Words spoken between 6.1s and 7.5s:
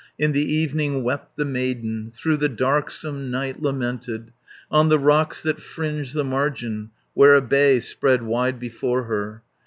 the margin, Where a